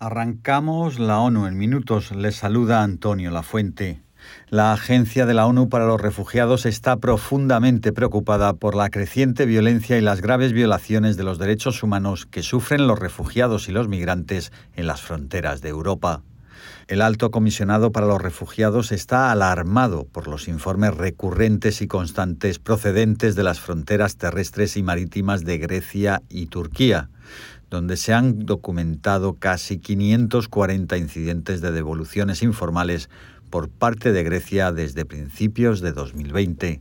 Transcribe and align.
Arrancamos 0.00 1.00
la 1.00 1.18
ONU 1.18 1.48
en 1.48 1.58
minutos. 1.58 2.12
Les 2.12 2.36
saluda 2.36 2.84
Antonio 2.84 3.32
Lafuente. 3.32 4.00
La 4.48 4.72
Agencia 4.72 5.26
de 5.26 5.34
la 5.34 5.44
ONU 5.44 5.68
para 5.68 5.88
los 5.88 6.00
Refugiados 6.00 6.66
está 6.66 6.98
profundamente 6.98 7.92
preocupada 7.92 8.52
por 8.52 8.76
la 8.76 8.90
creciente 8.90 9.44
violencia 9.44 9.98
y 9.98 10.00
las 10.00 10.20
graves 10.20 10.52
violaciones 10.52 11.16
de 11.16 11.24
los 11.24 11.40
derechos 11.40 11.82
humanos 11.82 12.26
que 12.26 12.44
sufren 12.44 12.86
los 12.86 13.00
refugiados 13.00 13.68
y 13.68 13.72
los 13.72 13.88
migrantes 13.88 14.52
en 14.76 14.86
las 14.86 15.02
fronteras 15.02 15.62
de 15.62 15.70
Europa. 15.70 16.22
El 16.86 17.02
alto 17.02 17.32
comisionado 17.32 17.90
para 17.90 18.06
los 18.06 18.22
refugiados 18.22 18.92
está 18.92 19.32
alarmado 19.32 20.04
por 20.04 20.28
los 20.28 20.46
informes 20.46 20.96
recurrentes 20.96 21.82
y 21.82 21.88
constantes 21.88 22.60
procedentes 22.60 23.34
de 23.34 23.42
las 23.42 23.60
fronteras 23.60 24.16
terrestres 24.16 24.76
y 24.76 24.84
marítimas 24.84 25.44
de 25.44 25.58
Grecia 25.58 26.22
y 26.28 26.46
Turquía, 26.46 27.10
donde 27.70 27.96
se 27.96 28.14
han 28.14 28.46
documentado 28.46 29.34
casi 29.34 29.78
540 29.78 30.96
incidentes 30.96 31.60
de 31.60 31.72
devoluciones 31.72 32.42
informales 32.42 33.10
por 33.50 33.68
parte 33.68 34.12
de 34.12 34.22
Grecia 34.22 34.72
desde 34.72 35.04
principios 35.04 35.80
de 35.80 35.92
2020. 35.92 36.80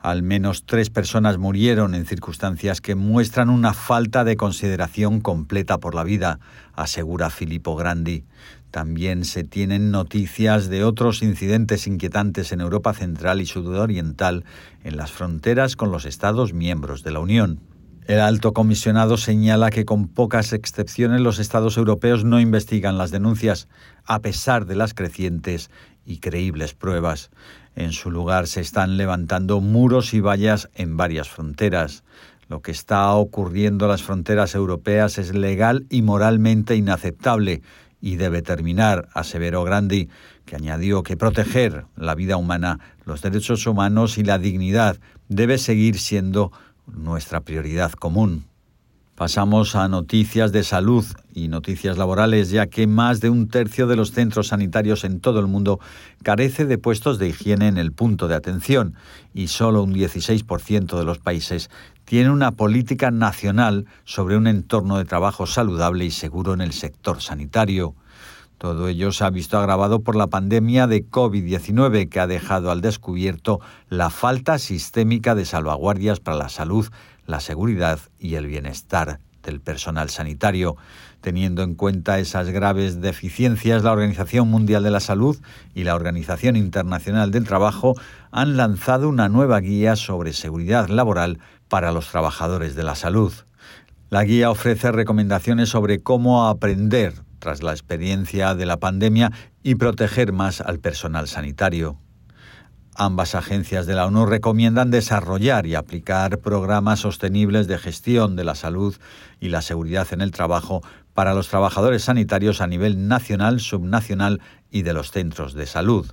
Al 0.00 0.22
menos 0.22 0.64
tres 0.64 0.88
personas 0.88 1.36
murieron 1.36 1.94
en 1.94 2.06
circunstancias 2.06 2.80
que 2.80 2.94
muestran 2.94 3.50
una 3.50 3.74
falta 3.74 4.24
de 4.24 4.36
consideración 4.36 5.20
completa 5.20 5.76
por 5.76 5.94
la 5.94 6.04
vida, 6.04 6.40
asegura 6.74 7.28
Filippo 7.28 7.76
Grandi. 7.76 8.24
También 8.70 9.26
se 9.26 9.44
tienen 9.44 9.90
noticias 9.90 10.70
de 10.70 10.84
otros 10.84 11.22
incidentes 11.22 11.86
inquietantes 11.86 12.52
en 12.52 12.62
Europa 12.62 12.94
Central 12.94 13.42
y 13.42 13.46
Sudoriental, 13.46 14.44
en 14.84 14.96
las 14.96 15.12
fronteras 15.12 15.76
con 15.76 15.90
los 15.90 16.06
Estados 16.06 16.54
miembros 16.54 17.02
de 17.02 17.10
la 17.10 17.20
Unión. 17.20 17.60
El 18.06 18.20
alto 18.20 18.52
comisionado 18.52 19.16
señala 19.16 19.70
que 19.70 19.84
con 19.84 20.08
pocas 20.08 20.52
excepciones 20.52 21.20
los 21.20 21.38
Estados 21.38 21.76
europeos 21.76 22.24
no 22.24 22.40
investigan 22.40 22.98
las 22.98 23.10
denuncias, 23.10 23.68
a 24.04 24.20
pesar 24.20 24.66
de 24.66 24.74
las 24.74 24.94
crecientes 24.94 25.70
y 26.04 26.18
creíbles 26.18 26.74
pruebas. 26.74 27.30
En 27.76 27.92
su 27.92 28.10
lugar 28.10 28.46
se 28.46 28.60
están 28.60 28.96
levantando 28.96 29.60
muros 29.60 30.12
y 30.14 30.20
vallas 30.20 30.68
en 30.74 30.96
varias 30.96 31.28
fronteras. 31.28 32.02
Lo 32.48 32.62
que 32.62 32.72
está 32.72 33.12
ocurriendo 33.12 33.84
en 33.84 33.92
las 33.92 34.02
fronteras 34.02 34.56
europeas 34.56 35.18
es 35.18 35.34
legal 35.34 35.86
y 35.88 36.02
moralmente 36.02 36.74
inaceptable 36.74 37.62
y 38.00 38.16
debe 38.16 38.42
terminar, 38.42 39.08
aseveró 39.14 39.62
Grandi, 39.62 40.08
que 40.46 40.56
añadió 40.56 41.02
que 41.02 41.16
proteger 41.16 41.84
la 41.96 42.14
vida 42.14 42.36
humana, 42.36 42.80
los 43.04 43.22
derechos 43.22 43.66
humanos 43.66 44.18
y 44.18 44.24
la 44.24 44.38
dignidad 44.38 44.98
debe 45.28 45.58
seguir 45.58 45.98
siendo 45.98 46.50
nuestra 46.94 47.40
prioridad 47.40 47.92
común. 47.92 48.44
Pasamos 49.20 49.76
a 49.76 49.86
noticias 49.86 50.50
de 50.50 50.62
salud 50.62 51.04
y 51.34 51.48
noticias 51.48 51.98
laborales, 51.98 52.48
ya 52.48 52.68
que 52.68 52.86
más 52.86 53.20
de 53.20 53.28
un 53.28 53.48
tercio 53.48 53.86
de 53.86 53.94
los 53.94 54.12
centros 54.12 54.46
sanitarios 54.48 55.04
en 55.04 55.20
todo 55.20 55.40
el 55.40 55.46
mundo 55.46 55.78
carece 56.22 56.64
de 56.64 56.78
puestos 56.78 57.18
de 57.18 57.28
higiene 57.28 57.68
en 57.68 57.76
el 57.76 57.92
punto 57.92 58.28
de 58.28 58.34
atención 58.34 58.94
y 59.34 59.48
solo 59.48 59.82
un 59.82 59.92
16% 59.92 60.96
de 60.96 61.04
los 61.04 61.18
países 61.18 61.68
tiene 62.06 62.30
una 62.30 62.52
política 62.52 63.10
nacional 63.10 63.84
sobre 64.04 64.38
un 64.38 64.46
entorno 64.46 64.96
de 64.96 65.04
trabajo 65.04 65.46
saludable 65.46 66.06
y 66.06 66.10
seguro 66.10 66.54
en 66.54 66.62
el 66.62 66.72
sector 66.72 67.20
sanitario. 67.20 67.94
Todo 68.60 68.88
ello 68.88 69.10
se 69.10 69.24
ha 69.24 69.30
visto 69.30 69.56
agravado 69.56 70.02
por 70.02 70.16
la 70.16 70.26
pandemia 70.26 70.86
de 70.86 71.08
COVID-19 71.08 72.10
que 72.10 72.20
ha 72.20 72.26
dejado 72.26 72.70
al 72.70 72.82
descubierto 72.82 73.58
la 73.88 74.10
falta 74.10 74.58
sistémica 74.58 75.34
de 75.34 75.46
salvaguardias 75.46 76.20
para 76.20 76.36
la 76.36 76.50
salud, 76.50 76.86
la 77.24 77.40
seguridad 77.40 78.00
y 78.18 78.34
el 78.34 78.46
bienestar 78.48 79.18
del 79.42 79.62
personal 79.62 80.10
sanitario. 80.10 80.76
Teniendo 81.22 81.62
en 81.62 81.74
cuenta 81.74 82.18
esas 82.18 82.50
graves 82.50 83.00
deficiencias, 83.00 83.82
la 83.82 83.92
Organización 83.92 84.48
Mundial 84.48 84.82
de 84.82 84.90
la 84.90 85.00
Salud 85.00 85.40
y 85.74 85.84
la 85.84 85.94
Organización 85.94 86.54
Internacional 86.54 87.30
del 87.30 87.46
Trabajo 87.46 87.94
han 88.30 88.58
lanzado 88.58 89.08
una 89.08 89.30
nueva 89.30 89.58
guía 89.60 89.96
sobre 89.96 90.34
seguridad 90.34 90.88
laboral 90.88 91.38
para 91.70 91.92
los 91.92 92.10
trabajadores 92.10 92.74
de 92.74 92.82
la 92.82 92.94
salud. 92.94 93.32
La 94.10 94.22
guía 94.24 94.50
ofrece 94.50 94.92
recomendaciones 94.92 95.70
sobre 95.70 96.02
cómo 96.02 96.46
aprender 96.46 97.14
tras 97.40 97.64
la 97.64 97.72
experiencia 97.72 98.54
de 98.54 98.66
la 98.66 98.78
pandemia 98.78 99.32
y 99.64 99.74
proteger 99.74 100.32
más 100.32 100.60
al 100.60 100.78
personal 100.78 101.26
sanitario. 101.26 101.98
Ambas 102.94 103.34
agencias 103.34 103.86
de 103.86 103.94
la 103.94 104.06
ONU 104.06 104.26
recomiendan 104.26 104.90
desarrollar 104.90 105.66
y 105.66 105.74
aplicar 105.74 106.38
programas 106.38 107.00
sostenibles 107.00 107.66
de 107.66 107.78
gestión 107.78 108.36
de 108.36 108.44
la 108.44 108.54
salud 108.54 108.94
y 109.40 109.48
la 109.48 109.62
seguridad 109.62 110.06
en 110.12 110.20
el 110.20 110.32
trabajo 110.32 110.82
para 111.14 111.34
los 111.34 111.48
trabajadores 111.48 112.04
sanitarios 112.04 112.60
a 112.60 112.66
nivel 112.66 113.08
nacional, 113.08 113.60
subnacional 113.60 114.40
y 114.70 114.82
de 114.82 114.92
los 114.92 115.12
centros 115.12 115.54
de 115.54 115.66
salud. 115.66 116.12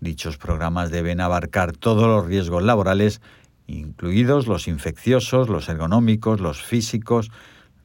Dichos 0.00 0.36
programas 0.36 0.90
deben 0.90 1.20
abarcar 1.20 1.72
todos 1.72 2.06
los 2.06 2.26
riesgos 2.26 2.62
laborales, 2.62 3.22
incluidos 3.66 4.46
los 4.46 4.68
infecciosos, 4.68 5.48
los 5.48 5.68
ergonómicos, 5.68 6.40
los 6.40 6.62
físicos, 6.62 7.30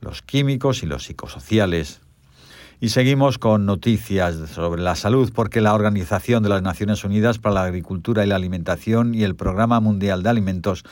los 0.01 0.21
químicos 0.21 0.83
y 0.83 0.87
los 0.87 1.05
psicosociales. 1.05 2.01
Y 2.83 2.89
seguimos 2.89 3.37
con 3.37 3.67
noticias 3.67 4.35
sobre 4.49 4.81
la 4.81 4.95
salud 4.95 5.31
porque 5.35 5.61
la 5.61 5.75
Organización 5.75 6.41
de 6.41 6.49
las 6.49 6.63
Naciones 6.63 7.03
Unidas 7.03 7.37
para 7.37 7.53
la 7.53 7.63
Agricultura 7.65 8.25
y 8.25 8.27
la 8.27 8.37
Alimentación 8.37 9.13
y 9.13 9.21
el 9.23 9.35
Programa 9.35 9.79
Mundial 9.79 10.23
de 10.23 10.29
Alimentos 10.29 10.83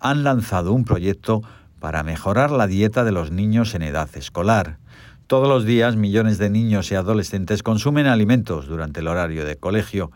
han 0.00 0.24
lanzado 0.24 0.72
un 0.72 0.86
proyecto 0.86 1.42
para 1.80 2.02
mejorar 2.02 2.50
la 2.50 2.66
dieta 2.66 3.04
de 3.04 3.12
los 3.12 3.30
niños 3.30 3.74
en 3.74 3.82
edad 3.82 4.08
escolar. 4.14 4.78
Todos 5.26 5.46
los 5.46 5.66
días 5.66 5.96
millones 5.96 6.38
de 6.38 6.48
niños 6.48 6.90
y 6.90 6.94
adolescentes 6.94 7.62
consumen 7.62 8.06
alimentos 8.06 8.66
durante 8.66 9.00
el 9.00 9.08
horario 9.08 9.44
de 9.44 9.56
colegio. 9.56 10.12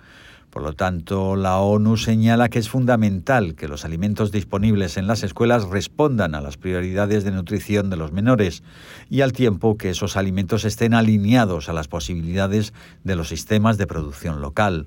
Por 0.50 0.62
lo 0.62 0.72
tanto, 0.72 1.36
la 1.36 1.58
ONU 1.58 1.98
señala 1.98 2.48
que 2.48 2.58
es 2.58 2.70
fundamental 2.70 3.54
que 3.54 3.68
los 3.68 3.84
alimentos 3.84 4.32
disponibles 4.32 4.96
en 4.96 5.06
las 5.06 5.22
escuelas 5.22 5.68
respondan 5.68 6.34
a 6.34 6.40
las 6.40 6.56
prioridades 6.56 7.22
de 7.22 7.32
nutrición 7.32 7.90
de 7.90 7.96
los 7.96 8.12
menores 8.12 8.62
y 9.10 9.20
al 9.20 9.32
tiempo 9.32 9.76
que 9.76 9.90
esos 9.90 10.16
alimentos 10.16 10.64
estén 10.64 10.94
alineados 10.94 11.68
a 11.68 11.74
las 11.74 11.86
posibilidades 11.86 12.72
de 13.04 13.14
los 13.14 13.28
sistemas 13.28 13.76
de 13.76 13.86
producción 13.86 14.40
local. 14.40 14.86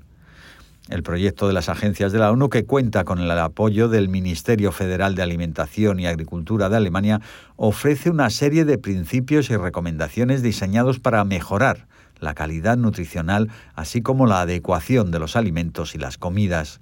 El 0.88 1.04
proyecto 1.04 1.46
de 1.46 1.52
las 1.52 1.68
agencias 1.68 2.10
de 2.10 2.18
la 2.18 2.32
ONU, 2.32 2.50
que 2.50 2.64
cuenta 2.64 3.04
con 3.04 3.20
el 3.20 3.30
apoyo 3.30 3.88
del 3.88 4.08
Ministerio 4.08 4.72
Federal 4.72 5.14
de 5.14 5.22
Alimentación 5.22 6.00
y 6.00 6.08
Agricultura 6.08 6.68
de 6.68 6.76
Alemania, 6.76 7.20
ofrece 7.54 8.10
una 8.10 8.30
serie 8.30 8.64
de 8.64 8.78
principios 8.78 9.48
y 9.48 9.56
recomendaciones 9.56 10.42
diseñados 10.42 10.98
para 10.98 11.22
mejorar 11.24 11.86
la 12.22 12.34
calidad 12.34 12.76
nutricional, 12.76 13.50
así 13.74 14.00
como 14.00 14.26
la 14.26 14.40
adecuación 14.40 15.10
de 15.10 15.18
los 15.18 15.36
alimentos 15.36 15.94
y 15.94 15.98
las 15.98 16.16
comidas. 16.16 16.80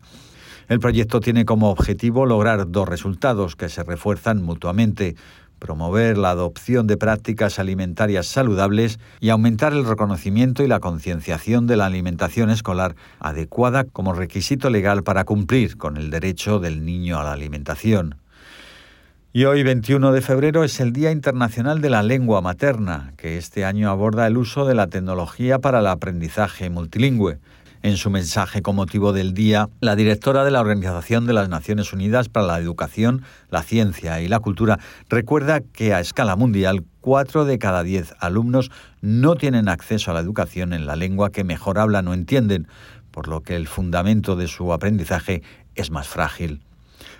El 0.68 0.78
proyecto 0.78 1.18
tiene 1.18 1.44
como 1.44 1.70
objetivo 1.70 2.26
lograr 2.26 2.70
dos 2.70 2.88
resultados 2.88 3.56
que 3.56 3.68
se 3.68 3.82
refuerzan 3.82 4.42
mutuamente 4.42 5.16
promover 5.58 6.18
la 6.18 6.30
adopción 6.30 6.86
de 6.86 6.96
prácticas 6.96 7.58
alimentarias 7.58 8.26
saludables 8.26 8.98
y 9.20 9.28
aumentar 9.28 9.72
el 9.72 9.84
reconocimiento 9.84 10.64
y 10.64 10.68
la 10.68 10.80
concienciación 10.80 11.66
de 11.66 11.76
la 11.76 11.86
alimentación 11.86 12.50
escolar 12.50 12.96
adecuada 13.20 13.84
como 13.84 14.12
requisito 14.12 14.70
legal 14.70 15.04
para 15.04 15.24
cumplir 15.24 15.76
con 15.76 15.96
el 15.96 16.10
derecho 16.10 16.58
del 16.58 16.84
niño 16.84 17.20
a 17.20 17.24
la 17.24 17.32
alimentación. 17.32 18.16
Y 19.32 19.44
hoy, 19.44 19.62
21 19.62 20.10
de 20.10 20.22
febrero, 20.22 20.64
es 20.64 20.80
el 20.80 20.92
Día 20.92 21.12
Internacional 21.12 21.80
de 21.80 21.88
la 21.88 22.02
Lengua 22.02 22.40
Materna, 22.40 23.12
que 23.16 23.38
este 23.38 23.64
año 23.64 23.88
aborda 23.88 24.26
el 24.26 24.36
uso 24.36 24.66
de 24.66 24.74
la 24.74 24.88
tecnología 24.88 25.60
para 25.60 25.78
el 25.78 25.86
aprendizaje 25.86 26.68
multilingüe. 26.68 27.38
En 27.82 27.96
su 27.96 28.10
mensaje 28.10 28.60
con 28.60 28.74
motivo 28.74 29.12
del 29.12 29.32
día, 29.32 29.68
la 29.78 29.94
directora 29.94 30.42
de 30.42 30.50
la 30.50 30.60
Organización 30.60 31.26
de 31.26 31.32
las 31.32 31.48
Naciones 31.48 31.92
Unidas 31.92 32.28
para 32.28 32.48
la 32.48 32.58
Educación, 32.58 33.22
la 33.50 33.62
Ciencia 33.62 34.20
y 34.20 34.26
la 34.26 34.40
Cultura 34.40 34.80
recuerda 35.08 35.60
que 35.60 35.94
a 35.94 36.00
escala 36.00 36.34
mundial, 36.34 36.82
cuatro 37.00 37.44
de 37.44 37.60
cada 37.60 37.84
diez 37.84 38.14
alumnos 38.18 38.72
no 39.00 39.36
tienen 39.36 39.68
acceso 39.68 40.10
a 40.10 40.14
la 40.14 40.20
educación 40.20 40.72
en 40.72 40.86
la 40.86 40.96
lengua 40.96 41.30
que 41.30 41.44
mejor 41.44 41.78
hablan 41.78 42.08
o 42.08 42.14
entienden, 42.14 42.66
por 43.12 43.28
lo 43.28 43.42
que 43.42 43.54
el 43.54 43.68
fundamento 43.68 44.34
de 44.34 44.48
su 44.48 44.72
aprendizaje 44.72 45.44
es 45.76 45.92
más 45.92 46.08
frágil. 46.08 46.62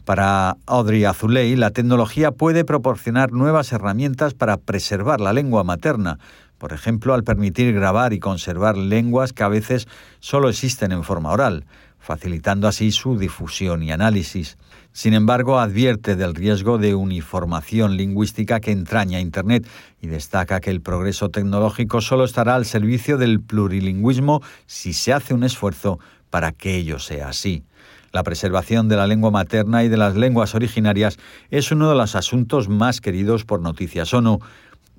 Para 0.04 0.56
Audrey 0.66 1.04
Azuley, 1.04 1.56
la 1.56 1.70
tecnología 1.70 2.32
puede 2.32 2.64
proporcionar 2.64 3.32
nuevas 3.32 3.72
herramientas 3.72 4.34
para 4.34 4.56
preservar 4.56 5.20
la 5.20 5.32
lengua 5.32 5.64
materna, 5.64 6.18
por 6.58 6.72
ejemplo, 6.72 7.14
al 7.14 7.24
permitir 7.24 7.72
grabar 7.72 8.12
y 8.12 8.18
conservar 8.18 8.76
lenguas 8.76 9.32
que 9.32 9.42
a 9.42 9.48
veces 9.48 9.88
solo 10.18 10.50
existen 10.50 10.92
en 10.92 11.04
forma 11.04 11.30
oral, 11.30 11.64
facilitando 11.98 12.68
así 12.68 12.92
su 12.92 13.18
difusión 13.18 13.82
y 13.82 13.92
análisis. 13.92 14.58
Sin 14.92 15.14
embargo, 15.14 15.58
advierte 15.58 16.16
del 16.16 16.34
riesgo 16.34 16.76
de 16.76 16.94
uniformación 16.94 17.96
lingüística 17.96 18.60
que 18.60 18.72
entraña 18.72 19.20
Internet 19.20 19.66
y 20.02 20.08
destaca 20.08 20.60
que 20.60 20.70
el 20.70 20.80
progreso 20.80 21.28
tecnológico 21.30 22.00
solo 22.00 22.24
estará 22.24 22.56
al 22.56 22.66
servicio 22.66 23.16
del 23.16 23.40
plurilingüismo 23.40 24.42
si 24.66 24.92
se 24.92 25.12
hace 25.12 25.32
un 25.32 25.44
esfuerzo 25.44 26.00
para 26.28 26.52
que 26.52 26.76
ello 26.76 26.98
sea 26.98 27.28
así. 27.28 27.64
La 28.12 28.22
preservación 28.22 28.88
de 28.88 28.96
la 28.96 29.06
lengua 29.06 29.30
materna 29.30 29.84
y 29.84 29.88
de 29.88 29.96
las 29.96 30.16
lenguas 30.16 30.54
originarias 30.54 31.18
es 31.50 31.70
uno 31.70 31.88
de 31.88 31.96
los 31.96 32.16
asuntos 32.16 32.68
más 32.68 33.00
queridos 33.00 33.44
por 33.44 33.60
Noticias 33.60 34.12
ONU, 34.12 34.40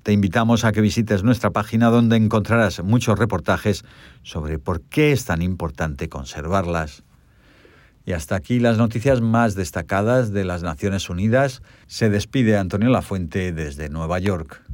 te 0.02 0.12
invitamos 0.12 0.64
a 0.64 0.72
que 0.72 0.80
visites 0.80 1.22
nuestra 1.22 1.50
página 1.50 1.88
donde 1.88 2.16
encontrarás 2.16 2.82
muchos 2.82 3.18
reportajes 3.18 3.84
sobre 4.24 4.58
por 4.58 4.80
qué 4.82 5.12
es 5.12 5.26
tan 5.26 5.42
importante 5.42 6.08
conservarlas. 6.08 7.04
Y 8.04 8.12
hasta 8.12 8.34
aquí 8.34 8.58
las 8.58 8.78
noticias 8.78 9.20
más 9.20 9.54
destacadas 9.54 10.32
de 10.32 10.44
las 10.44 10.64
Naciones 10.64 11.08
Unidas. 11.08 11.62
Se 11.86 12.10
despide 12.10 12.58
Antonio 12.58 12.88
Lafuente 12.88 13.52
desde 13.52 13.90
Nueva 13.90 14.18
York. 14.18 14.64